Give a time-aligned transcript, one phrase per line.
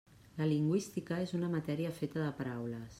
[0.41, 2.89] La lingüística és una matèria feta de paraules.